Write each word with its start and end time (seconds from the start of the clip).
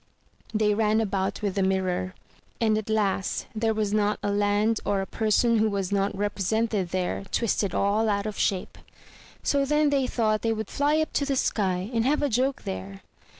They 0.51 0.73
ran 0.73 0.99
about 0.99 1.43
with 1.43 1.53
the 1.53 1.61
mirror; 1.61 2.15
and 2.59 2.75
at 2.75 2.89
last 2.89 3.45
there 3.53 3.71
was 3.75 3.93
not 3.93 4.17
a 4.23 4.31
land 4.31 4.79
or 4.83 4.99
a 4.99 5.05
person 5.05 5.59
who 5.59 5.69
was 5.69 5.91
not 5.91 6.17
represented 6.17 6.89
there 6.89 7.25
twisted 7.25 7.75
all 7.75 8.09
out 8.09 8.25
of 8.25 8.35
shape. 8.35 8.79
So 9.43 9.63
then 9.63 9.91
they 9.91 10.07
thought 10.07 10.41
they 10.41 10.53
would 10.53 10.71
fly 10.71 10.97
up 11.01 11.13
to 11.13 11.25
the 11.25 11.35
sky, 11.35 11.91
and 11.93 12.03
have 12.03 12.23
a 12.23 12.29
joke 12.29 12.63
there. 12.63 13.01